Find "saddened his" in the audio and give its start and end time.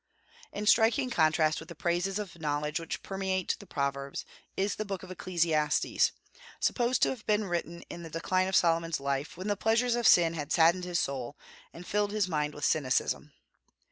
10.51-10.97